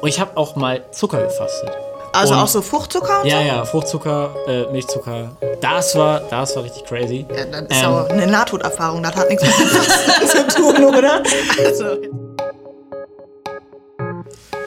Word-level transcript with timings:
Und 0.00 0.08
ich 0.08 0.20
habe 0.20 0.36
auch 0.36 0.56
mal 0.56 0.82
Zucker 0.92 1.22
gefastet. 1.22 1.70
Also 2.12 2.34
Und- 2.34 2.40
auch 2.40 2.48
so 2.48 2.62
Fruchtzucker 2.62 3.24
Ja, 3.24 3.40
so? 3.40 3.46
ja, 3.46 3.64
Fruchtzucker, 3.64 4.34
äh, 4.48 4.72
Milchzucker. 4.72 5.36
Das 5.60 5.94
war, 5.94 6.20
das 6.20 6.56
war 6.56 6.64
richtig 6.64 6.84
crazy. 6.84 7.24
Ja, 7.34 7.44
das 7.44 7.60
ist 7.62 7.82
Ähm, 7.84 7.84
aber 7.86 8.10
eine 8.10 8.26
Nahtoderfahrung, 8.26 9.02
das 9.02 9.14
hat 9.14 9.28
nichts 9.28 9.44
mit 9.44 9.52
Fasten 9.68 10.48
zu 10.50 10.56
tun, 10.56 10.84
oder? 10.84 11.22
Also, 11.64 11.84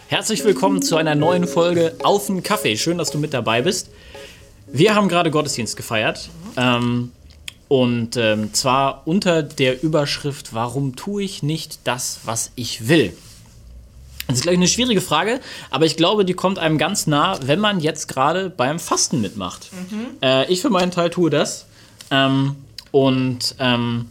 Herzlich 0.08 0.46
willkommen 0.46 0.82
zu 0.84 0.96
einer 0.96 1.16
neuen 1.16 1.48
Folge 1.48 1.96
Auf 2.04 2.28
den 2.28 2.44
Kaffee. 2.44 2.78
Schön, 2.78 3.00
dass 3.00 3.10
du 3.10 3.18
mit 3.18 3.34
dabei 3.34 3.64
bist. 3.64 3.90
Wir 4.68 4.94
haben 4.96 5.10
gerade 5.10 5.32
Gottesdienst 5.32 5.76
gefeiert. 5.76 6.30
Ähm, 6.56 7.12
und 7.68 8.16
ähm, 8.18 8.54
zwar 8.54 9.02
unter 9.06 9.42
der 9.42 9.82
Überschrift 9.84 10.54
Warum 10.54 10.96
tue 10.96 11.24
ich 11.24 11.42
nicht 11.42 11.80
das, 11.86 12.20
was 12.26 12.52
ich 12.56 12.88
will? 12.88 13.18
Das 14.28 14.38
ist 14.38 14.42
gleich 14.44 14.56
eine 14.56 14.68
schwierige 14.68 15.02
Frage, 15.02 15.40
aber 15.70 15.86
ich 15.86 15.98
glaube, 15.98 16.24
die 16.26 16.34
kommt 16.34 16.58
einem 16.58 16.78
ganz 16.78 17.08
nah, 17.08 17.38
wenn 17.46 17.60
man 17.60 17.80
jetzt 17.82 18.08
gerade 18.08 18.50
beim 18.50 18.80
Fasten 18.80 19.22
mitmacht. 19.22 19.70
Äh, 20.22 20.52
ich 20.52 20.62
für 20.62 20.70
meinen 20.70 20.92
Teil 20.92 21.10
tue 21.10 21.30
das. 21.30 21.66
Ähm, 22.10 22.56
und 22.92 23.56
ähm, 23.60 24.08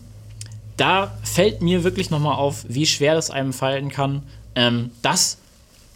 da 0.77 1.13
fällt 1.23 1.63
mir 1.63 1.85
wirklich 1.85 2.11
nochmal 2.11 2.35
auf, 2.37 2.65
wie 2.69 2.87
schwer 2.87 3.17
es 3.17 3.31
einem 3.31 3.53
fallen 3.53 3.91
kann, 3.91 4.23
ähm, 4.55 4.91
das 5.03 5.39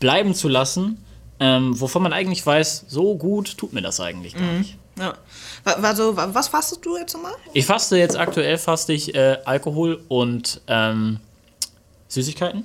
bleiben 0.01 0.35
zu 0.35 0.49
lassen, 0.49 1.03
ähm, 1.41 1.79
wovon 1.81 2.03
man 2.03 2.13
eigentlich 2.13 2.45
weiß, 2.47 2.85
so 2.89 3.17
gut 3.17 3.57
tut 3.59 3.73
mir 3.73 3.83
das 3.83 4.01
eigentlich 4.01 4.35
gar 4.35 4.53
nicht. 4.53 4.77
ja. 4.99 5.15
Also, 5.65 6.17
wa- 6.17 6.31
was 6.33 6.49
fastest 6.49 6.85
du 6.87 6.97
jetzt 6.97 7.13
nochmal? 7.15 7.33
Ich 7.53 7.67
faste 7.67 7.97
jetzt 7.97 8.17
aktuell 8.17 8.57
faste 8.57 8.93
ich 8.93 9.15
äh, 9.15 9.39
Alkohol 9.45 10.01
und 10.09 10.61
ähm, 10.69 11.19
Süßigkeiten. 12.09 12.65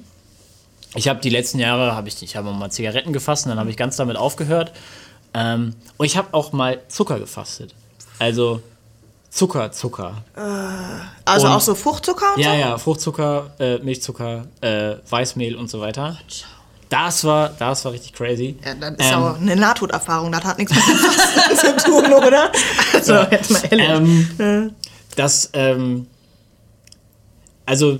Ich 0.95 1.07
habe 1.07 1.21
die 1.21 1.29
letzten 1.29 1.59
Jahre 1.59 1.95
habe 1.95 2.07
ich 2.09 2.21
ich 2.21 2.35
habe 2.35 2.51
mal 2.51 2.69
Zigaretten 2.69 3.13
gefasst, 3.13 3.45
dann 3.45 3.59
habe 3.59 3.69
ich 3.69 3.77
ganz 3.77 3.95
damit 3.95 4.17
aufgehört. 4.17 4.71
Ähm, 5.33 5.75
und 5.97 6.05
ich 6.05 6.17
habe 6.17 6.29
auch 6.33 6.51
mal 6.51 6.79
Zucker 6.89 7.17
gefastet. 7.19 7.73
Also 8.19 8.61
Zucker, 9.29 9.71
Zucker. 9.71 10.15
Also 11.23 11.47
Und- 11.47 11.53
auch 11.53 11.61
so 11.61 11.73
Fruchtzucker 11.75 12.33
Ja, 12.37 12.51
so? 12.53 12.59
ja, 12.59 12.77
Fruchtzucker, 12.77 13.51
äh, 13.59 13.77
Milchzucker, 13.77 14.45
äh, 14.59 14.95
Weißmehl 15.09 15.55
und 15.55 15.69
so 15.69 15.79
weiter. 15.79 16.17
Das 16.89 17.23
war, 17.23 17.47
das 17.57 17.85
war 17.85 17.93
richtig 17.93 18.11
crazy. 18.11 18.57
Ja, 18.65 18.73
das 18.73 18.91
ist 18.91 19.11
Ähm, 19.13 19.17
aber 19.23 19.35
eine 19.37 19.55
Nahtoderfahrung, 19.55 20.29
das 20.33 20.43
hat 20.43 20.57
nichts 20.57 20.75
mit 20.75 20.83
Fasten 20.83 21.79
zu 21.79 21.85
tun, 21.89 22.11
oder? 22.11 22.51
Also, 22.93 23.13
jetzt 23.31 23.49
mal 23.51 23.61
ehrlich. 23.71 24.27
ähm, 24.37 24.75
das, 25.15 25.49
ähm, 25.53 26.07
also 27.65 27.99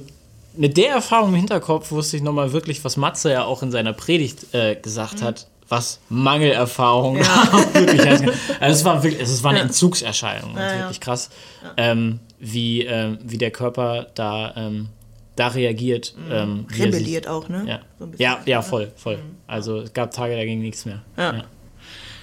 mit 0.53 0.77
der 0.77 0.89
Erfahrung 0.91 1.30
im 1.30 1.35
Hinterkopf 1.35 1.91
wusste 1.91 2.17
ich 2.17 2.23
nochmal 2.23 2.52
wirklich, 2.53 2.83
was 2.83 2.97
Matze 2.97 3.31
ja 3.31 3.44
auch 3.45 3.63
in 3.63 3.71
seiner 3.71 3.94
Predigt 3.94 4.53
äh, 4.53 4.75
gesagt 4.75 5.21
hat, 5.21 5.47
was 5.69 5.99
Mangelerfahrung 6.09 7.17
wirklich 7.73 8.05
heißt. 8.05 8.23
Also 8.59 8.79
es 8.79 8.85
war 8.85 9.03
wirklich, 9.03 9.22
es 9.22 9.44
war 9.44 9.52
eine 9.52 9.61
Entzugserscheinung, 9.61 10.53
das 10.55 10.66
ist 10.66 10.72
ja. 10.73 10.79
wirklich 10.79 10.99
krass, 10.99 11.29
ähm, 11.77 12.19
wie, 12.39 12.81
ähm, 12.83 13.19
wie 13.23 13.38
der 13.38 13.52
Körper 13.52 14.07
da, 14.16 14.53
ähm, 14.57 14.89
da 15.38 15.47
reagiert. 15.47 16.13
Ähm, 16.29 16.66
wie 16.67 16.73
er 16.73 16.91
sich- 16.91 16.95
Rebelliert 17.02 17.27
auch, 17.27 17.47
ne? 17.47 17.63
Ja. 17.67 17.79
So 17.99 18.05
ein 18.05 18.11
bisschen. 18.11 18.23
ja, 18.23 18.39
ja, 18.45 18.61
voll, 18.61 18.91
voll. 18.97 19.19
Also 19.47 19.79
es 19.79 19.94
gab 19.94 20.11
Tage, 20.11 20.35
da 20.35 20.44
ging 20.44 20.59
nichts 20.61 20.85
mehr. 20.85 21.02
Ja. 21.17 21.45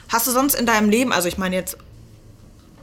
Hast 0.09 0.27
du 0.27 0.31
sonst 0.31 0.55
in 0.55 0.67
deinem 0.67 0.91
Leben, 0.91 1.13
also 1.13 1.29
ich 1.29 1.39
meine 1.39 1.57
jetzt, 1.57 1.79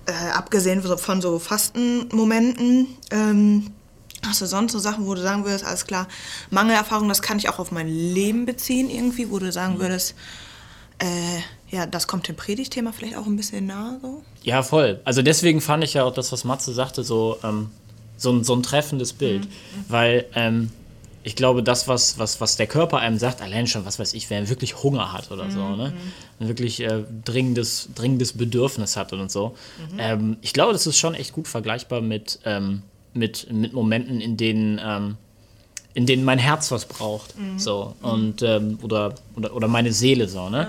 äh, 0.08 0.12
abgesehen 0.34 0.82
von 0.82 1.22
so 1.22 1.38
Fastenmomenten, 1.40 2.88
ähm, 3.12 3.72
hast 4.26 4.42
du 4.42 4.46
sonst 4.46 4.72
so 4.72 4.80
Sachen, 4.80 5.06
wo 5.06 5.16
du 5.16 5.22
sagen 5.22 5.46
würdest, 5.46 5.66
alles 5.66 5.86
klar, 5.86 6.08
Mangelerfahrung, 6.50 7.08
das 7.08 7.22
kann 7.22 7.38
ich 7.38 7.50
auch 7.50 7.60
auf 7.60 7.72
mein 7.72 7.88
Leben 7.88 8.46
beziehen 8.46 8.90
irgendwie, 8.90 9.30
wo 9.30 9.40
du 9.40 9.52
sagen 9.52 9.80
würdest, 9.80 10.16
äh, 11.00 11.76
ja, 11.76 11.86
das 11.86 12.08
kommt 12.08 12.28
dem 12.28 12.36
Predigtthema 12.36 12.92
vielleicht 12.92 13.18
auch 13.18 13.26
ein 13.26 13.36
bisschen 13.36 13.66
nahe 13.66 14.00
so? 14.02 14.24
Ja, 14.44 14.64
voll. 14.64 15.02
Also 15.04 15.22
deswegen 15.22 15.62
fand 15.62 15.84
ich 15.84 15.94
ja 15.96 16.04
auch 16.04 16.14
das, 16.14 16.32
was 16.32 16.44
Matze 16.44 16.74
sagte, 16.74 17.04
so, 17.04 17.38
ähm, 17.44 17.70
so, 18.18 18.32
ein, 18.32 18.44
so 18.44 18.56
ein 18.56 18.64
treffendes 18.64 19.14
Bild. 19.14 19.48
Weil 19.90 20.26
ähm, 20.36 20.72
ich 21.24 21.36
glaube, 21.36 21.64
das, 21.64 21.88
was, 21.88 22.20
was, 22.20 22.40
was 22.40 22.56
der 22.56 22.68
Körper 22.68 23.00
einem 23.00 23.18
sagt, 23.18 23.42
allein 23.42 23.66
schon, 23.66 23.84
was 23.84 23.98
weiß 23.98 24.14
ich, 24.14 24.30
wer 24.30 24.48
wirklich 24.48 24.84
Hunger 24.84 25.12
hat 25.12 25.32
oder 25.32 25.50
so, 25.50 25.76
ne? 25.76 25.92
Ein 26.40 26.48
wirklich 26.48 26.82
äh, 26.82 27.04
dringendes, 27.26 27.90
dringendes 27.96 28.34
Bedürfnis 28.34 28.96
hat 28.96 29.12
und 29.12 29.32
so. 29.32 29.56
Ähm, 29.98 30.38
ich 30.42 30.54
glaube, 30.54 30.72
das 30.72 30.86
ist 30.86 31.00
schon 31.00 31.16
echt 31.16 31.34
gut 31.34 31.48
vergleichbar 31.48 32.02
mit, 32.02 32.40
ähm, 32.46 32.84
mit, 33.16 33.52
mit 33.52 33.74
Momenten, 33.74 34.22
in 34.22 34.38
denen. 34.38 34.80
Ähm, 34.84 35.18
in 35.94 36.06
denen 36.06 36.26
mein 36.26 36.40
Herz 36.40 36.72
was 36.72 36.88
braucht, 36.88 37.36
so 37.56 37.96
und 38.02 38.42
ähm, 38.42 38.78
oder, 38.82 39.16
oder 39.38 39.56
oder 39.56 39.70
meine 39.70 39.94
Seele 39.94 40.28
so, 40.28 40.50
ne? 40.50 40.68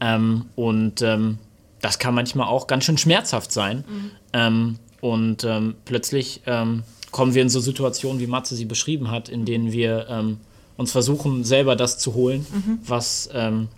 Ähm, 0.00 0.46
und 0.56 1.00
ähm, 1.00 1.38
das 1.80 2.00
kann 2.00 2.12
manchmal 2.12 2.48
auch 2.48 2.66
ganz 2.66 2.82
schön 2.82 2.98
schmerzhaft 2.98 3.52
sein. 3.52 3.84
Ähm, 4.32 4.80
und 5.00 5.46
plötzlich 5.84 6.40
kommen 7.12 7.34
wir 7.34 7.42
in 7.42 7.48
so 7.48 7.60
Situationen, 7.60 8.18
wie 8.20 8.26
Matze 8.26 8.56
sie 8.56 8.64
beschrieben 8.64 9.12
hat, 9.12 9.28
in 9.28 9.44
denen 9.44 9.70
wir 9.70 10.34
uns 10.76 10.92
versuchen, 10.92 11.44
selber 11.44 11.76
das 11.76 11.98
zu 11.98 12.14
holen, 12.14 12.46
was, 12.84 13.28
ähm, 13.32 13.68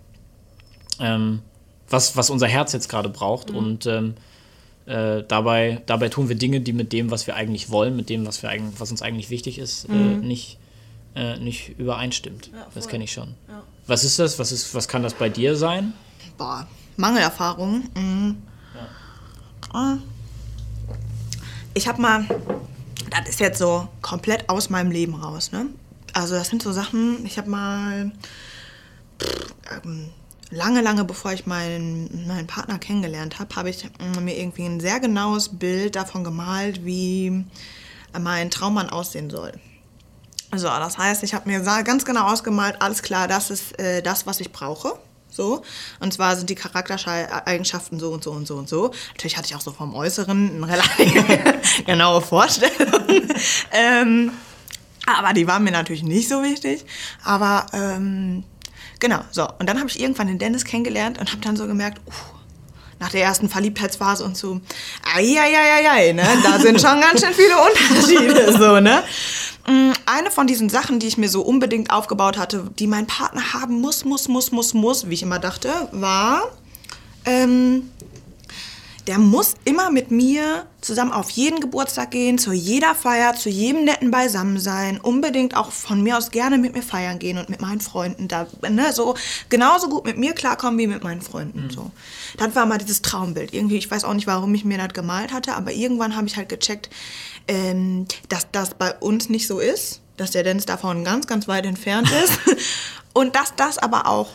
ähm, 0.98 1.40
was, 1.88 2.16
was 2.16 2.30
unser 2.30 2.46
Herz 2.46 2.72
jetzt 2.72 2.88
gerade 2.88 3.08
braucht. 3.08 3.50
Und 3.50 3.86
ähm, 3.86 4.14
äh, 4.86 5.24
dabei, 5.26 5.82
dabei 5.86 6.08
tun 6.08 6.28
wir 6.28 6.36
Dinge, 6.36 6.60
die 6.60 6.72
mit 6.72 6.92
dem, 6.92 7.10
was 7.10 7.26
wir 7.26 7.34
eigentlich 7.34 7.70
wollen, 7.70 7.96
mit 7.96 8.08
dem, 8.08 8.26
was, 8.26 8.42
wir 8.42 8.50
eigentlich, 8.50 8.80
was 8.80 8.90
uns 8.90 9.02
eigentlich 9.02 9.30
wichtig 9.30 9.58
ist, 9.58 9.88
äh, 9.88 9.92
nicht, 9.92 10.58
äh, 11.14 11.38
nicht 11.38 11.78
übereinstimmt. 11.78 12.50
das 12.74 12.88
kenne 12.88 13.04
ich 13.04 13.12
schon. 13.12 13.34
Was 13.86 14.04
ist 14.04 14.18
das? 14.18 14.38
Was, 14.38 14.52
ist, 14.52 14.74
was 14.74 14.88
kann 14.88 15.02
das 15.02 15.14
bei 15.14 15.28
dir 15.28 15.56
sein? 15.56 15.92
Boah, 16.38 16.66
Mangelerfahrung. 16.96 17.84
Mhm. 17.94 18.36
Ah. 19.72 19.96
Ich 21.74 21.86
habe 21.86 22.00
mal, 22.00 22.26
das 23.10 23.28
ist 23.28 23.40
jetzt 23.40 23.58
so 23.58 23.88
komplett 24.00 24.48
aus 24.48 24.70
meinem 24.70 24.90
Leben 24.90 25.14
raus, 25.14 25.52
ne? 25.52 25.66
Also 26.12 26.34
das 26.34 26.48
sind 26.48 26.62
so 26.62 26.72
Sachen, 26.72 27.26
ich 27.26 27.36
habe 27.36 27.50
mal 27.50 28.10
pff, 29.20 29.54
ähm, 29.84 30.08
lange, 30.50 30.80
lange 30.80 31.04
bevor 31.04 31.32
ich 31.32 31.46
meinen, 31.46 32.26
meinen 32.26 32.46
Partner 32.46 32.78
kennengelernt 32.78 33.38
habe, 33.38 33.54
habe 33.56 33.70
ich 33.70 33.84
mm, 33.84 34.24
mir 34.24 34.36
irgendwie 34.36 34.64
ein 34.64 34.80
sehr 34.80 35.00
genaues 35.00 35.58
Bild 35.58 35.96
davon 35.96 36.24
gemalt, 36.24 36.84
wie 36.84 37.44
mein 38.18 38.50
Traummann 38.50 38.88
aussehen 38.88 39.30
soll. 39.30 39.52
So, 40.54 40.68
das 40.68 40.96
heißt, 40.96 41.22
ich 41.22 41.34
habe 41.34 41.48
mir 41.48 41.60
ganz 41.60 42.04
genau 42.04 42.28
ausgemalt, 42.32 42.80
alles 42.80 43.02
klar, 43.02 43.28
das 43.28 43.50
ist 43.50 43.78
äh, 43.78 44.00
das, 44.00 44.26
was 44.26 44.40
ich 44.40 44.52
brauche. 44.52 44.98
So. 45.28 45.62
Und 46.00 46.14
zwar 46.14 46.36
sind 46.36 46.48
die 46.48 46.54
Charaktereigenschaften 46.54 47.98
so 47.98 48.10
und 48.10 48.24
so 48.24 48.30
und 48.30 48.46
so 48.46 48.56
und 48.56 48.68
so. 48.68 48.92
Natürlich 49.10 49.36
hatte 49.36 49.48
ich 49.48 49.56
auch 49.56 49.60
so 49.60 49.72
vom 49.72 49.94
Äußeren 49.94 50.62
eine 50.62 50.68
relativ 50.68 51.84
genaue 51.86 52.22
Vorstellung. 52.22 53.02
ähm, 53.72 54.32
aber 55.06 55.34
die 55.34 55.46
waren 55.46 55.62
mir 55.62 55.72
natürlich 55.72 56.02
nicht 56.02 56.28
so 56.28 56.42
wichtig. 56.42 56.86
Aber 57.22 57.66
ähm, 57.72 58.44
genau, 59.00 59.20
so. 59.30 59.46
Und 59.58 59.68
dann 59.68 59.78
habe 59.78 59.88
ich 59.88 60.00
irgendwann 60.00 60.26
den 60.26 60.38
Dennis 60.38 60.64
kennengelernt 60.64 61.18
und 61.18 61.30
habe 61.32 61.40
dann 61.42 61.56
so 61.56 61.66
gemerkt, 61.66 62.00
uh, 62.06 62.36
nach 62.98 63.10
der 63.10 63.22
ersten 63.22 63.48
Verliebtheitsphase 63.48 64.24
und 64.24 64.36
so, 64.36 64.60
ai, 65.14 66.12
ne? 66.12 66.26
Da 66.42 66.58
sind 66.58 66.80
schon 66.80 67.00
ganz 67.00 67.20
schön 67.20 67.34
viele 67.34 67.56
Unterschiede, 67.58 68.52
so, 68.58 68.80
ne? 68.80 69.02
Mm, 69.66 69.92
Eine 70.06 70.30
von 70.30 70.46
diesen 70.46 70.68
Sachen, 70.68 70.98
die 70.98 71.06
ich 71.06 71.18
mir 71.18 71.28
so 71.28 71.42
unbedingt 71.42 71.90
aufgebaut 71.90 72.38
hatte, 72.38 72.70
die 72.78 72.86
mein 72.86 73.06
Partner 73.06 73.52
haben 73.52 73.80
muss, 73.80 74.04
muss, 74.04 74.28
muss, 74.28 74.50
muss, 74.50 74.74
muss, 74.74 75.08
wie 75.10 75.14
ich 75.14 75.22
immer 75.22 75.38
dachte, 75.38 75.70
war, 75.92 76.42
ähm, 77.24 77.90
der 79.06 79.18
muss 79.18 79.54
immer 79.64 79.90
mit 79.90 80.10
mir 80.10 80.66
zusammen 80.86 81.12
auf 81.12 81.30
jeden 81.30 81.60
Geburtstag 81.60 82.12
gehen, 82.12 82.38
zu 82.38 82.52
jeder 82.52 82.94
Feier, 82.94 83.34
zu 83.34 83.48
jedem 83.48 83.84
netten 83.84 84.10
Beisammensein, 84.10 85.00
unbedingt 85.00 85.56
auch 85.56 85.72
von 85.72 86.02
mir 86.02 86.16
aus 86.16 86.30
gerne 86.30 86.58
mit 86.58 86.74
mir 86.74 86.82
feiern 86.82 87.18
gehen 87.18 87.38
und 87.38 87.48
mit 87.48 87.60
meinen 87.60 87.80
Freunden 87.80 88.28
da, 88.28 88.46
ne, 88.68 88.92
so 88.92 89.16
genauso 89.48 89.88
gut 89.88 90.04
mit 90.04 90.16
mir 90.16 90.32
klarkommen 90.32 90.78
wie 90.78 90.86
mit 90.86 91.02
meinen 91.02 91.22
Freunden, 91.22 91.68
so. 91.70 91.90
Das 92.38 92.54
war 92.54 92.66
mal 92.66 92.78
dieses 92.78 93.02
Traumbild. 93.02 93.52
Irgendwie, 93.52 93.76
ich 93.76 93.90
weiß 93.90 94.04
auch 94.04 94.14
nicht, 94.14 94.26
warum 94.26 94.54
ich 94.54 94.64
mir 94.64 94.78
das 94.78 94.94
gemalt 94.94 95.32
hatte, 95.32 95.54
aber 95.54 95.72
irgendwann 95.72 96.16
habe 96.16 96.28
ich 96.28 96.36
halt 96.36 96.48
gecheckt, 96.48 96.88
ähm, 97.48 98.06
dass 98.28 98.46
das 98.52 98.74
bei 98.74 98.94
uns 98.94 99.28
nicht 99.28 99.46
so 99.46 99.58
ist, 99.58 100.00
dass 100.16 100.30
der 100.30 100.44
Dennis 100.44 100.66
davon 100.66 101.04
ganz, 101.04 101.26
ganz 101.26 101.48
weit 101.48 101.66
entfernt 101.66 102.10
ist 102.24 102.38
und 103.12 103.34
dass 103.34 103.54
das 103.56 103.78
aber 103.78 104.06
auch 104.06 104.30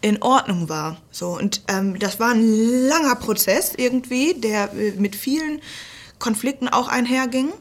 in 0.00 0.20
Ordnung 0.20 0.68
war. 0.68 0.96
So, 1.12 1.38
und 1.38 1.62
ähm, 1.68 1.98
das 1.98 2.18
war 2.18 2.32
ein 2.32 2.88
langer 2.88 3.14
Prozess 3.14 3.72
irgendwie, 3.76 4.34
der 4.34 4.72
äh, 4.74 4.92
mit 4.98 5.14
vielen 5.14 5.60
Konflikten 6.22 6.68
auch 6.68 6.86
einherging. 6.86 7.52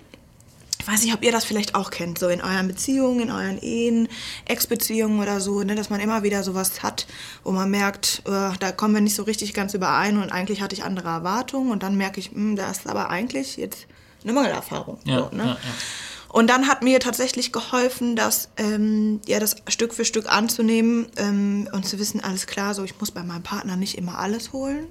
Ich 0.80 0.88
weiß 0.88 1.04
nicht, 1.04 1.14
ob 1.14 1.24
ihr 1.24 1.32
das 1.32 1.46
vielleicht 1.46 1.74
auch 1.74 1.90
kennt, 1.90 2.20
so 2.20 2.28
in 2.28 2.42
euren 2.42 2.68
Beziehungen, 2.68 3.20
in 3.20 3.32
euren 3.32 3.60
Ehen, 3.60 4.08
Ex-Beziehungen 4.46 5.20
oder 5.20 5.40
so, 5.40 5.64
ne, 5.64 5.76
dass 5.76 5.90
man 5.90 6.00
immer 6.00 6.22
wieder 6.22 6.44
sowas 6.44 6.84
hat, 6.84 7.08
wo 7.44 7.52
man 7.52 7.70
merkt, 7.70 8.22
äh, 8.26 8.56
da 8.60 8.72
kommen 8.72 8.94
wir 8.94 9.02
nicht 9.02 9.16
so 9.16 9.24
richtig 9.24 9.54
ganz 9.56 9.74
überein 9.74 10.18
und 10.18 10.32
eigentlich 10.32 10.62
hatte 10.62 10.76
ich 10.76 10.84
andere 10.84 11.10
Erwartungen 11.10 11.72
und 11.72 11.82
dann 11.82 11.98
merke 11.98 12.20
ich, 12.20 12.34
mh, 12.34 12.56
da 12.56 12.70
ist 12.70 12.88
aber 12.88 13.10
eigentlich 13.10 13.58
jetzt 13.58 13.88
eine 14.24 14.34
Mangelerfahrung. 14.34 15.00
Ja, 15.06 15.30
so, 15.30 15.36
ne? 15.36 15.44
ja, 15.44 15.50
ja. 15.50 15.58
Und 16.30 16.48
dann 16.50 16.68
hat 16.68 16.84
mir 16.84 17.00
tatsächlich 17.00 17.52
geholfen, 17.52 18.16
das, 18.16 18.50
ähm, 18.58 19.22
ja, 19.28 19.40
das 19.40 19.56
Stück 19.68 19.94
für 19.94 20.06
Stück 20.06 20.32
anzunehmen 20.32 21.08
ähm, 21.18 21.68
und 21.72 21.88
zu 21.88 21.98
wissen, 22.00 22.24
alles 22.24 22.48
klar, 22.48 22.74
so 22.76 22.84
ich 22.84 23.00
muss 23.00 23.12
bei 23.12 23.24
meinem 23.24 23.44
Partner 23.44 23.76
nicht 23.76 23.98
immer 23.98 24.20
alles 24.20 24.54
holen. 24.54 24.88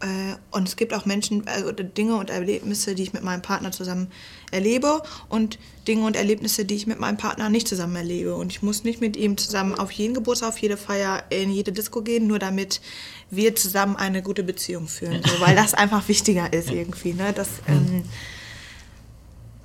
Äh, 0.00 0.36
und 0.50 0.68
es 0.68 0.76
gibt 0.76 0.94
auch 0.94 1.06
Menschen, 1.06 1.46
also 1.48 1.72
Dinge 1.72 2.16
und 2.16 2.30
Erlebnisse, 2.30 2.94
die 2.94 3.02
ich 3.02 3.12
mit 3.12 3.24
meinem 3.24 3.42
Partner 3.42 3.72
zusammen 3.72 4.12
erlebe 4.50 5.02
und 5.28 5.58
Dinge 5.88 6.06
und 6.06 6.14
Erlebnisse, 6.14 6.64
die 6.64 6.76
ich 6.76 6.86
mit 6.86 7.00
meinem 7.00 7.16
Partner 7.16 7.48
nicht 7.48 7.66
zusammen 7.66 7.96
erlebe. 7.96 8.34
Und 8.36 8.52
ich 8.52 8.62
muss 8.62 8.84
nicht 8.84 9.00
mit 9.00 9.16
ihm 9.16 9.36
zusammen 9.36 9.74
auf 9.74 9.90
jeden 9.90 10.14
Geburtstag, 10.14 10.50
auf 10.50 10.58
jede 10.58 10.76
Feier, 10.76 11.24
in 11.30 11.50
jede 11.50 11.72
Disco 11.72 12.02
gehen, 12.02 12.26
nur 12.26 12.38
damit 12.38 12.80
wir 13.30 13.56
zusammen 13.56 13.96
eine 13.96 14.22
gute 14.22 14.44
Beziehung 14.44 14.86
führen. 14.86 15.22
So, 15.24 15.40
weil 15.40 15.56
das 15.56 15.74
einfach 15.74 16.06
wichtiger 16.08 16.52
ist 16.52 16.70
irgendwie. 16.70 17.14
Ne? 17.14 17.32
Das 17.32 17.48
ähm, 17.66 18.04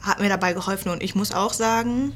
hat 0.02 0.20
mir 0.20 0.30
dabei 0.30 0.54
geholfen. 0.54 0.90
Und 0.90 1.04
ich 1.04 1.14
muss 1.14 1.32
auch 1.32 1.54
sagen, 1.54 2.14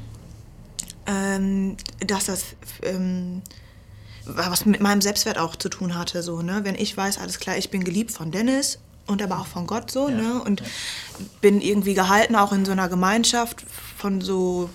ähm, 1.06 1.76
dass 2.04 2.24
das... 2.24 2.56
Ähm, 2.82 3.42
was 4.28 4.66
mit 4.66 4.80
meinem 4.80 5.00
Selbstwert 5.00 5.38
auch 5.38 5.56
zu 5.56 5.68
tun 5.68 5.96
hatte, 5.96 6.22
so, 6.22 6.42
ne? 6.42 6.60
Wenn 6.62 6.74
ich 6.74 6.96
weiß, 6.96 7.18
alles 7.18 7.38
klar, 7.38 7.56
ich 7.56 7.70
bin 7.70 7.84
geliebt 7.84 8.12
von 8.12 8.30
Dennis 8.30 8.78
und 9.06 9.22
aber 9.22 9.40
auch 9.40 9.46
von 9.46 9.66
Gott 9.66 9.90
so, 9.90 10.08
ja. 10.08 10.14
ne? 10.14 10.42
Und 10.42 10.60
ja. 10.60 10.66
bin 11.40 11.60
irgendwie 11.60 11.94
gehalten 11.94 12.36
auch 12.36 12.52
in 12.52 12.64
so 12.64 12.72
einer 12.72 12.88
Gemeinschaft 12.88 13.64
von 13.96 14.20
so 14.20 14.70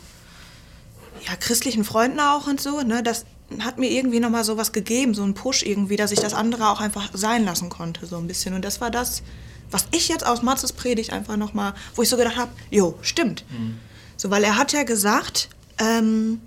ja, 1.25 1.35
christlichen 1.35 1.83
Freunden 1.83 2.19
auch 2.19 2.47
und 2.47 2.59
so, 2.59 2.81
ne? 2.81 3.03
Das 3.03 3.25
hat 3.59 3.77
mir 3.77 3.91
irgendwie 3.91 4.19
nochmal 4.19 4.43
so 4.43 4.57
was 4.57 4.71
gegeben, 4.71 5.13
so 5.13 5.23
einen 5.23 5.35
Push 5.35 5.63
irgendwie, 5.63 5.95
dass 5.95 6.11
ich 6.11 6.19
das 6.19 6.33
andere 6.33 6.69
auch 6.69 6.81
einfach 6.81 7.11
sein 7.13 7.45
lassen 7.45 7.69
konnte, 7.69 8.05
so 8.07 8.17
ein 8.17 8.27
bisschen. 8.27 8.55
Und 8.55 8.65
das 8.65 8.81
war 8.81 8.89
das, 8.89 9.21
was 9.69 9.87
ich 9.91 10.07
jetzt 10.07 10.25
aus 10.25 10.41
Matzes 10.41 10.73
Predigt 10.73 11.13
einfach 11.13 11.37
nochmal, 11.37 11.73
wo 11.95 12.01
ich 12.01 12.09
so 12.09 12.17
gedacht 12.17 12.37
habe, 12.37 12.51
jo, 12.71 12.97
stimmt. 13.01 13.45
Mhm. 13.49 13.79
So, 14.17 14.31
weil 14.31 14.43
er 14.43 14.57
hat 14.57 14.71
ja 14.71 14.83
gesagt, 14.83 15.49
ähm, 15.77 16.41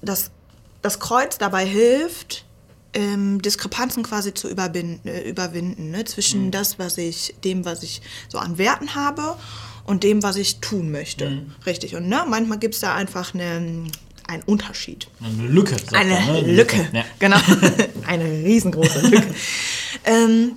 dass 0.00 0.30
das 0.82 1.00
Kreuz 1.00 1.38
dabei 1.38 1.66
hilft, 1.66 2.44
ähm, 2.94 3.42
Diskrepanzen 3.42 4.02
quasi 4.02 4.34
zu 4.34 4.48
überwinden, 4.48 5.06
äh, 5.08 5.28
überwinden 5.28 5.90
ne? 5.90 6.04
zwischen 6.04 6.46
mhm. 6.46 6.50
das, 6.50 6.78
was 6.78 6.98
ich, 6.98 7.34
dem, 7.44 7.64
was 7.64 7.82
ich 7.82 8.00
so 8.28 8.38
an 8.38 8.58
Werten 8.58 8.94
habe 8.94 9.36
und 9.84 10.04
dem, 10.04 10.22
was 10.22 10.36
ich 10.36 10.60
tun 10.60 10.90
möchte. 10.90 11.30
Mhm. 11.30 11.54
Richtig. 11.66 11.96
Und 11.96 12.08
ne, 12.08 12.24
manchmal 12.26 12.58
gibt 12.58 12.74
es 12.74 12.80
da 12.80 12.94
einfach 12.94 13.34
eine, 13.34 13.84
einen 14.26 14.42
Unterschied. 14.46 15.08
Eine 15.20 15.48
Lücke. 15.48 15.76
Eine 15.92 16.14
man, 16.14 16.26
ne? 16.26 16.40
Lücke, 16.40 16.76
Lücke. 16.78 16.88
Ja. 16.92 17.04
genau. 17.18 17.38
eine 18.06 18.24
riesengroße 18.24 19.00
Lücke. 19.08 19.34
ähm, 20.04 20.52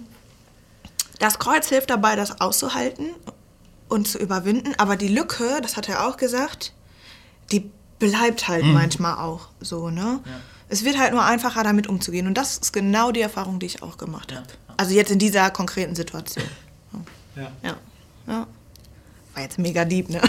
das 1.20 1.38
Kreuz 1.38 1.70
hilft 1.70 1.90
dabei, 1.90 2.16
das 2.16 2.42
auszuhalten 2.42 3.12
und 3.90 4.08
zu 4.08 4.18
überwinden, 4.18 4.74
aber 4.78 4.96
die 4.96 5.10
Lücke, 5.10 5.60
das 5.62 5.78
hat 5.78 5.88
er 5.90 6.08
auch 6.08 6.18
gesagt, 6.18 6.74
die 7.52 7.70
bleibt 8.02 8.48
halt 8.50 8.66
mhm. 8.66 8.74
manchmal 8.74 9.16
auch 9.16 9.48
so, 9.62 9.90
ne? 9.90 10.20
Ja. 10.26 10.32
Es 10.68 10.84
wird 10.84 10.98
halt 10.98 11.14
nur 11.14 11.24
einfacher, 11.24 11.64
damit 11.64 11.88
umzugehen. 11.88 12.28
Und 12.28 12.34
das 12.34 12.58
ist 12.58 12.74
genau 12.74 13.12
die 13.12 13.22
Erfahrung, 13.22 13.60
die 13.60 13.66
ich 13.66 13.84
auch 13.84 13.98
gemacht 13.98 14.34
habe. 14.34 14.48
Ja. 14.48 14.74
Also 14.78 14.94
jetzt 14.94 15.12
in 15.12 15.20
dieser 15.20 15.52
konkreten 15.52 15.96
Situation. 15.96 16.46
Ja. 17.36 17.52
ja. 17.64 17.76
ja. 18.28 18.48
War 19.34 19.44
jetzt 19.44 19.60
mega 19.60 19.86
deep, 19.86 20.10
ne? 20.10 20.22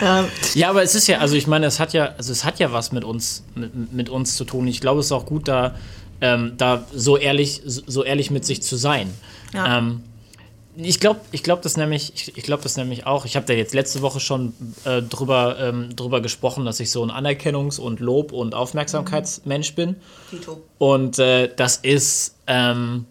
ja, 0.54 0.70
aber 0.70 0.82
es 0.82 0.94
ist 0.94 1.06
ja, 1.06 1.18
also 1.18 1.36
ich 1.36 1.46
meine, 1.46 1.66
es 1.66 1.78
hat 1.78 1.92
ja, 1.92 2.14
also 2.16 2.32
es 2.32 2.44
hat 2.44 2.58
ja 2.58 2.72
was 2.72 2.90
mit 2.90 3.04
uns, 3.04 3.44
mit, 3.54 3.92
mit 3.92 4.08
uns 4.08 4.36
zu 4.36 4.44
tun. 4.44 4.66
Ich 4.66 4.80
glaube, 4.80 5.00
es 5.00 5.06
ist 5.06 5.12
auch 5.12 5.26
gut, 5.26 5.46
da, 5.46 5.74
ähm, 6.20 6.54
da 6.56 6.84
so 6.92 7.16
ehrlich, 7.16 7.60
so 7.64 8.02
ehrlich 8.04 8.30
mit 8.30 8.44
sich 8.44 8.62
zu 8.62 8.76
sein. 8.76 9.12
Ja. 9.52 9.78
Ähm, 9.78 10.02
ich 10.76 11.00
glaube, 11.00 11.20
ich 11.32 11.42
glaube 11.42 11.62
das 11.62 11.76
nämlich, 11.76 12.12
ich, 12.14 12.36
ich 12.36 12.44
glaube 12.44 12.62
das 12.62 12.76
nämlich 12.76 13.06
auch. 13.06 13.26
Ich 13.26 13.36
habe 13.36 13.44
da 13.46 13.52
jetzt 13.52 13.74
letzte 13.74 14.00
Woche 14.00 14.20
schon 14.20 14.54
äh, 14.84 15.02
drüber, 15.02 15.56
ähm, 15.58 15.94
drüber 15.94 16.20
gesprochen, 16.20 16.64
dass 16.64 16.80
ich 16.80 16.90
so 16.90 17.04
ein 17.04 17.10
Anerkennungs- 17.10 17.78
und 17.78 18.00
Lob- 18.00 18.32
und 18.32 18.54
Aufmerksamkeitsmensch 18.54 19.74
bin. 19.74 19.96
Tito. 20.30 20.62
Und 20.78 21.18
äh, 21.18 21.54
das 21.54 21.76
ist, 21.76 22.36
ähm, 22.46 23.04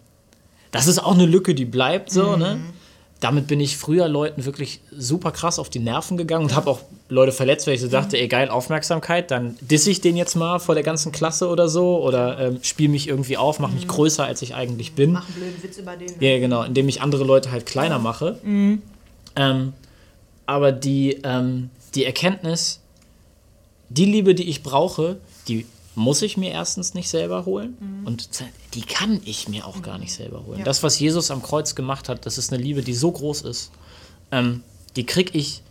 das 0.72 0.88
ist 0.88 0.98
auch 0.98 1.14
eine 1.14 1.26
Lücke, 1.26 1.54
die 1.54 1.64
bleibt 1.64 2.10
so, 2.10 2.36
ne? 2.36 2.56
mhm. 2.56 2.62
ne? 2.62 2.74
Damit 3.22 3.46
bin 3.46 3.60
ich 3.60 3.76
früher 3.76 4.08
Leuten 4.08 4.44
wirklich 4.44 4.80
super 4.90 5.30
krass 5.30 5.60
auf 5.60 5.70
die 5.70 5.78
Nerven 5.78 6.16
gegangen 6.16 6.44
und 6.46 6.56
habe 6.56 6.68
auch 6.68 6.80
Leute 7.08 7.30
verletzt, 7.30 7.68
weil 7.68 7.74
ich 7.74 7.80
so 7.80 7.86
dachte, 7.86 8.18
ey, 8.18 8.26
geil, 8.26 8.48
Aufmerksamkeit, 8.48 9.30
dann 9.30 9.56
disse 9.60 9.90
ich 9.90 10.00
den 10.00 10.16
jetzt 10.16 10.34
mal 10.34 10.58
vor 10.58 10.74
der 10.74 10.82
ganzen 10.82 11.12
Klasse 11.12 11.48
oder 11.48 11.68
so 11.68 12.02
oder 12.02 12.40
ähm, 12.40 12.58
spiele 12.62 12.88
mich 12.88 13.06
irgendwie 13.06 13.36
auf, 13.36 13.60
mache 13.60 13.74
mich 13.74 13.84
mhm. 13.84 13.90
größer, 13.90 14.24
als 14.24 14.42
ich 14.42 14.56
eigentlich 14.56 14.94
bin. 14.94 15.12
Mach 15.12 15.24
einen 15.26 15.34
blöden 15.34 15.62
Witz 15.62 15.78
über 15.78 15.96
den. 15.96 16.08
Ne? 16.08 16.32
Ja, 16.32 16.38
genau, 16.40 16.64
indem 16.64 16.88
ich 16.88 17.00
andere 17.00 17.22
Leute 17.22 17.52
halt 17.52 17.64
kleiner 17.64 18.00
mache. 18.00 18.40
Mhm. 18.42 18.82
Ähm, 19.36 19.72
aber 20.46 20.72
die, 20.72 21.20
ähm, 21.22 21.70
die 21.94 22.04
Erkenntnis, 22.04 22.80
die 23.88 24.04
Liebe, 24.04 24.34
die 24.34 24.48
ich 24.50 24.64
brauche, 24.64 25.18
die 25.46 25.64
muss 25.94 26.22
ich 26.22 26.36
mir 26.36 26.50
erstens 26.50 26.94
nicht 26.94 27.08
selber 27.08 27.44
holen 27.44 27.76
mhm. 27.80 28.06
und 28.06 28.28
die 28.74 28.82
kann 28.82 29.20
ich 29.24 29.48
mir 29.48 29.66
auch 29.66 29.76
mhm. 29.76 29.82
gar 29.82 29.98
nicht 29.98 30.12
selber 30.12 30.44
holen. 30.46 30.60
Ja. 30.60 30.64
Das, 30.64 30.82
was 30.82 30.98
Jesus 30.98 31.30
am 31.30 31.42
Kreuz 31.42 31.74
gemacht 31.74 32.08
hat, 32.08 32.24
das 32.26 32.38
ist 32.38 32.52
eine 32.52 32.62
Liebe, 32.62 32.82
die 32.82 32.94
so 32.94 33.10
groß 33.10 33.42
ist, 33.42 33.70
ähm, 34.30 34.62
die 34.96 35.04
krieg 35.04 35.34
ich, 35.34 35.62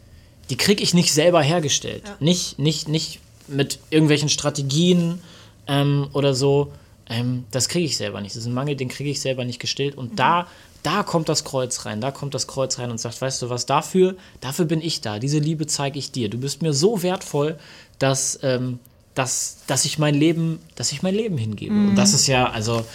die 0.49 0.57
krieg 0.57 0.81
ich 0.81 0.93
nicht 0.93 1.13
selber 1.13 1.41
hergestellt. 1.41 2.03
Ja. 2.05 2.15
Nicht, 2.19 2.59
nicht, 2.59 2.87
nicht 2.87 3.19
mit 3.47 3.79
irgendwelchen 3.89 4.29
Strategien 4.29 5.21
ähm, 5.67 6.07
oder 6.13 6.33
so. 6.35 6.71
Ähm, 7.09 7.45
das 7.51 7.67
kriege 7.67 7.85
ich 7.85 7.97
selber 7.97 8.21
nicht. 8.21 8.35
Das 8.35 8.41
ist 8.41 8.47
ein 8.47 8.53
Mangel, 8.53 8.75
den 8.75 8.89
kriege 8.89 9.09
ich 9.09 9.21
selber 9.21 9.45
nicht 9.45 9.59
gestillt. 9.59 9.95
Und 9.95 10.13
mhm. 10.13 10.15
da, 10.15 10.47
da 10.83 11.03
kommt 11.03 11.29
das 11.29 11.43
Kreuz 11.43 11.85
rein. 11.85 11.99
Da 11.99 12.11
kommt 12.11 12.33
das 12.33 12.47
Kreuz 12.47 12.77
rein 12.79 12.91
und 12.91 12.99
sagt, 12.99 13.21
weißt 13.21 13.41
du 13.41 13.49
was, 13.49 13.65
dafür, 13.65 14.15
dafür 14.39 14.65
bin 14.65 14.81
ich 14.81 15.01
da. 15.01 15.19
Diese 15.19 15.39
Liebe 15.39 15.67
zeige 15.67 15.99
ich 15.99 16.11
dir. 16.11 16.29
Du 16.29 16.37
bist 16.37 16.61
mir 16.61 16.73
so 16.73 17.01
wertvoll, 17.03 17.57
dass, 17.99 18.39
ähm, 18.43 18.79
dass, 19.15 19.57
dass 19.67 19.85
ich 19.85 19.99
mein 19.99 20.15
Leben, 20.15 20.59
dass 20.75 20.91
ich 20.91 21.03
mein 21.03 21.15
Leben 21.15 21.37
hingebe. 21.37 21.73
Mhm. 21.73 21.89
Und 21.89 21.95
das 21.95 22.13
ist 22.13 22.27
ja, 22.27 22.49
also, 22.49 22.85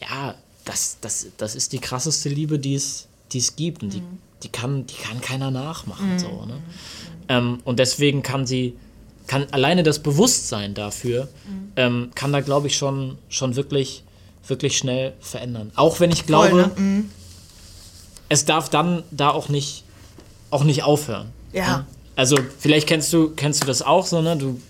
ja, 0.00 0.34
das, 0.64 0.98
das, 1.00 1.26
das 1.36 1.54
ist 1.54 1.72
die 1.72 1.78
krasseste 1.78 2.28
Liebe, 2.28 2.58
die 2.58 2.74
es, 2.74 3.08
die 3.32 3.38
es 3.38 3.56
gibt. 3.56 3.82
Und 3.82 3.92
die, 3.92 4.00
mhm. 4.00 4.18
die, 4.42 4.48
kann, 4.48 4.86
die 4.86 4.94
kann 4.94 5.20
keiner 5.20 5.50
nachmachen. 5.50 6.14
Mhm. 6.14 6.18
So, 6.18 6.44
ne? 6.46 6.60
Ähm, 7.28 7.60
und 7.64 7.78
deswegen 7.78 8.22
kann 8.22 8.46
sie, 8.46 8.76
kann 9.26 9.46
alleine 9.50 9.82
das 9.82 10.00
Bewusstsein 10.00 10.74
dafür, 10.74 11.28
mhm. 11.46 11.72
ähm, 11.76 12.10
kann 12.14 12.32
da, 12.32 12.40
glaube 12.40 12.66
ich, 12.66 12.76
schon, 12.76 13.18
schon 13.28 13.56
wirklich, 13.56 14.02
wirklich 14.46 14.76
schnell 14.76 15.14
verändern. 15.20 15.72
Auch 15.76 16.00
wenn 16.00 16.10
ich 16.10 16.26
glaube, 16.26 16.50
Voll, 16.50 16.62
ne? 16.62 16.72
Mhm. 16.76 17.10
es 18.28 18.44
darf 18.44 18.68
dann 18.68 19.02
da 19.10 19.30
auch 19.30 19.48
nicht, 19.48 19.84
auch 20.50 20.64
nicht 20.64 20.82
aufhören. 20.82 21.30
Ja. 21.52 21.78
Ne? 21.78 21.86
Also 22.16 22.36
vielleicht 22.58 22.88
kennst 22.88 23.12
du, 23.12 23.30
kennst 23.30 23.62
du 23.62 23.66
das 23.66 23.80
auch 23.80 24.04
so, 24.04 24.20
ne? 24.20 24.36
Du 24.36 24.60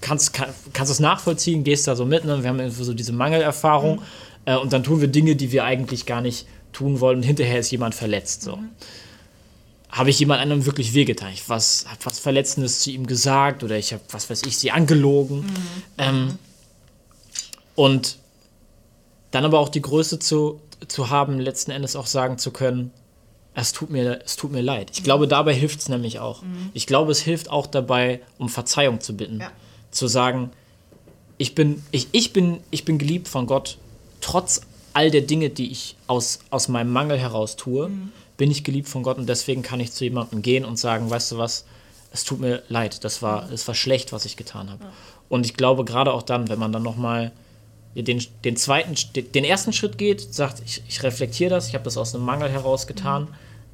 kannst, 0.00 0.32
kann, 0.32 0.50
kannst 0.72 0.92
es 0.92 1.00
nachvollziehen, 1.00 1.64
gehst 1.64 1.86
da 1.86 1.96
so 1.96 2.04
mit. 2.04 2.24
Ne? 2.24 2.42
Wir 2.42 2.50
haben 2.50 2.70
so 2.70 2.94
diese 2.94 3.12
Mangelerfahrung 3.12 3.96
mhm. 3.96 4.02
äh, 4.46 4.56
und 4.56 4.72
dann 4.72 4.82
tun 4.82 5.00
wir 5.00 5.08
Dinge, 5.08 5.36
die 5.36 5.52
wir 5.52 5.64
eigentlich 5.64 6.06
gar 6.06 6.20
nicht 6.20 6.46
tun 6.72 7.00
wollen 7.00 7.18
und 7.18 7.22
hinterher 7.22 7.60
ist 7.60 7.70
jemand 7.70 7.94
verletzt. 7.94 8.42
So. 8.42 8.56
Mhm. 8.56 8.70
Habe 9.90 10.10
ich 10.10 10.18
jemand 10.20 10.40
anderem 10.40 10.66
wirklich 10.66 10.94
wehgetan? 10.94 11.32
Ich 11.32 11.48
habe 11.48 11.60
was 12.04 12.18
Verletzendes 12.18 12.80
zu 12.80 12.90
ihm 12.90 13.06
gesagt 13.06 13.64
oder 13.64 13.76
ich 13.76 13.92
habe, 13.92 14.02
was 14.10 14.30
weiß 14.30 14.42
ich, 14.44 14.56
sie 14.56 14.70
angelogen. 14.70 15.40
Mhm. 15.40 15.82
Ähm, 15.98 16.38
und 17.74 18.18
dann 19.30 19.44
aber 19.44 19.58
auch 19.58 19.68
die 19.68 19.82
Größe 19.82 20.18
zu, 20.18 20.60
zu 20.86 21.10
haben, 21.10 21.38
letzten 21.38 21.70
Endes 21.70 21.96
auch 21.96 22.06
sagen 22.06 22.38
zu 22.38 22.50
können, 22.50 22.92
es 23.52 23.72
tut 23.72 23.90
mir, 23.90 24.20
es 24.24 24.36
tut 24.36 24.52
mir 24.52 24.60
leid. 24.60 24.92
Ich 24.92 25.02
glaube, 25.02 25.26
dabei 25.26 25.52
hilft 25.52 25.80
es 25.80 25.88
nämlich 25.88 26.20
auch. 26.20 26.42
Mhm. 26.42 26.70
Ich 26.72 26.86
glaube, 26.86 27.10
es 27.10 27.20
hilft 27.20 27.50
auch 27.50 27.66
dabei, 27.66 28.20
um 28.38 28.48
Verzeihung 28.48 29.00
zu 29.00 29.16
bitten. 29.16 29.40
Ja 29.40 29.50
zu 29.90 30.06
sagen, 30.06 30.50
ich 31.38 31.54
bin, 31.54 31.82
ich, 31.90 32.08
ich 32.12 32.32
bin, 32.32 32.60
ich 32.70 32.84
bin 32.84 32.98
geliebt 32.98 33.28
von 33.28 33.46
Gott, 33.46 33.78
trotz 34.20 34.60
all 34.92 35.10
der 35.10 35.22
Dinge, 35.22 35.50
die 35.50 35.70
ich 35.70 35.96
aus, 36.06 36.40
aus 36.50 36.68
meinem 36.68 36.92
Mangel 36.92 37.18
heraus 37.18 37.56
tue, 37.56 37.88
mhm. 37.88 38.12
bin 38.36 38.50
ich 38.50 38.64
geliebt 38.64 38.88
von 38.88 39.02
Gott 39.02 39.18
und 39.18 39.28
deswegen 39.28 39.62
kann 39.62 39.80
ich 39.80 39.92
zu 39.92 40.04
jemandem 40.04 40.42
gehen 40.42 40.64
und 40.64 40.78
sagen, 40.78 41.10
weißt 41.10 41.32
du 41.32 41.38
was, 41.38 41.64
es 42.12 42.24
tut 42.24 42.40
mir 42.40 42.62
leid, 42.68 43.04
das 43.04 43.22
war, 43.22 43.46
mhm. 43.46 43.52
es 43.52 43.66
war 43.68 43.74
schlecht, 43.74 44.12
was 44.12 44.24
ich 44.24 44.36
getan 44.36 44.70
habe. 44.70 44.84
Ja. 44.84 44.92
Und 45.28 45.46
ich 45.46 45.54
glaube, 45.54 45.84
gerade 45.84 46.12
auch 46.12 46.22
dann, 46.22 46.48
wenn 46.48 46.58
man 46.58 46.72
dann 46.72 46.82
nochmal 46.82 47.32
den, 47.94 48.22
den 48.44 48.56
zweiten, 48.56 48.94
den 49.14 49.44
ersten 49.44 49.72
Schritt 49.72 49.96
geht, 49.96 50.34
sagt, 50.34 50.62
ich, 50.64 50.82
ich 50.88 51.02
reflektiere 51.02 51.50
das, 51.50 51.68
ich 51.68 51.74
habe 51.74 51.84
das 51.84 51.96
aus 51.96 52.14
einem 52.14 52.24
Mangel 52.24 52.48
heraus 52.48 52.86
getan, 52.86 53.22
mhm. 53.22 53.28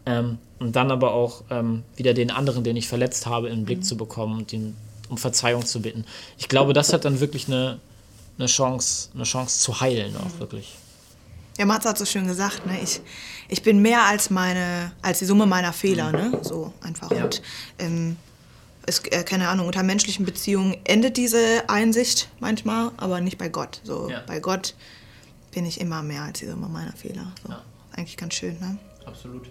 ähm, 0.07 0.39
und 0.59 0.77
dann 0.77 0.91
aber 0.91 1.13
auch 1.13 1.43
ähm, 1.51 1.83
wieder 1.97 2.15
den 2.15 2.31
anderen, 2.31 2.65
den 2.65 2.77
ich 2.77 2.89
verletzt 2.89 3.27
habe, 3.27 3.49
in 3.49 3.57
den 3.57 3.65
Blick 3.67 3.79
mhm. 3.79 3.83
zu 3.83 3.97
bekommen 3.97 4.39
und 4.39 4.53
den 4.53 4.75
um 5.09 5.19
Verzeihung 5.19 5.65
zu 5.65 5.81
bitten. 5.81 6.05
Ich 6.39 6.49
glaube, 6.49 6.73
das 6.73 6.93
hat 6.93 7.05
dann 7.05 7.21
wirklich 7.21 7.47
eine, 7.47 7.79
eine, 8.39 8.47
Chance, 8.47 9.11
eine 9.15 9.25
Chance 9.25 9.61
zu 9.61 9.81
heilen, 9.81 10.17
auch 10.17 10.41
wirklich. 10.41 10.75
Ja, 11.59 11.65
Mats 11.65 11.87
hat 11.87 11.97
so 11.97 12.05
schön 12.05 12.27
gesagt, 12.27 12.67
ne? 12.67 12.79
ich, 12.83 13.01
ich 13.49 13.63
bin 13.63 13.81
mehr 13.81 14.05
als, 14.05 14.29
meine, 14.31 14.93
als 15.01 15.21
die 15.21 15.25
Summe 15.25 15.47
meiner 15.47 15.73
Fehler, 15.73 16.13
ne? 16.13 16.39
so 16.43 16.73
einfach. 16.83 17.11
Ja. 17.11 17.25
Und 17.25 17.41
ähm, 17.79 18.17
es, 18.87 19.01
äh, 19.07 19.25
keine 19.25 19.49
Ahnung, 19.49 19.67
unter 19.67 19.83
menschlichen 19.83 20.25
Beziehungen 20.27 20.77
endet 20.85 21.17
diese 21.17 21.69
Einsicht 21.69 22.29
manchmal, 22.41 22.91
aber 22.97 23.21
nicht 23.21 23.39
bei 23.39 23.49
Gott. 23.49 23.81
So, 23.85 24.09
ja. 24.11 24.23
Bei 24.27 24.39
Gott 24.39 24.75
bin 25.53 25.65
ich 25.65 25.81
immer 25.81 26.03
mehr 26.03 26.23
als 26.23 26.41
die 26.41 26.47
Summe 26.47 26.69
meiner 26.69 26.93
Fehler. 26.93 27.33
So. 27.43 27.53
Ja. 27.53 27.63
Eigentlich 27.93 28.17
ganz 28.17 28.35
schön, 28.35 28.59
ne? 28.61 28.79
Absolut. 29.07 29.49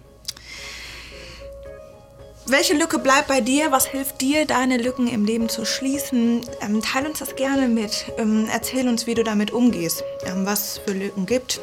Welche 2.48 2.74
Lücke 2.74 2.98
bleibt 2.98 3.28
bei 3.28 3.40
dir? 3.40 3.72
Was 3.72 3.86
hilft 3.86 4.20
dir, 4.20 4.46
deine 4.46 4.76
Lücken 4.76 5.08
im 5.08 5.24
Leben 5.24 5.48
zu 5.48 5.64
schließen? 5.64 6.42
Ähm, 6.60 6.82
teil 6.82 7.06
uns 7.06 7.18
das 7.18 7.36
gerne 7.36 7.68
mit. 7.68 8.06
Ähm, 8.18 8.48
erzähl 8.52 8.88
uns, 8.88 9.06
wie 9.06 9.14
du 9.14 9.24
damit 9.24 9.52
umgehst, 9.52 10.04
ähm, 10.24 10.46
was 10.46 10.60
es 10.60 10.78
für 10.78 10.92
Lücken 10.92 11.26
gibt. 11.26 11.60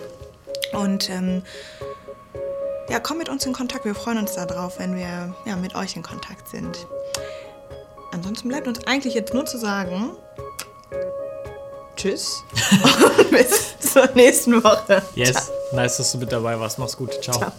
Und 0.74 1.10
ähm, 1.10 1.44
ja, 2.90 3.00
komm 3.00 3.18
mit 3.18 3.30
uns 3.30 3.46
in 3.46 3.54
Kontakt. 3.54 3.86
Wir 3.86 3.96
freuen 3.96 4.18
uns 4.18 4.34
darauf, 4.34 4.80
wenn 4.80 4.96
wir 4.96 5.34
ja, 5.46 5.56
mit 5.56 5.75
euch 5.75 5.96
in 5.96 6.04
Kontakt 6.04 6.50
sind. 6.50 6.86
Ansonsten 8.12 8.50
bleibt 8.50 8.68
uns 8.68 8.86
eigentlich 8.86 9.13
jetzt 9.13 9.34
nur 9.34 9.46
zu 9.46 9.58
sagen, 9.58 10.12
tschüss 11.96 12.44
und 13.18 13.32
bis 13.32 13.80
zur 13.80 14.10
nächsten 14.13 14.63
Woche. 14.63 15.02
Yes, 15.16 15.52
nice, 15.72 15.98
dass 15.98 16.12
du 16.12 16.18
mit 16.20 16.32
dabei 16.32 16.60
warst. 16.60 16.78
Mach's 16.78 16.98
gut. 16.98 17.12
Ciao. 17.24 17.38
Ciao. 17.38 17.52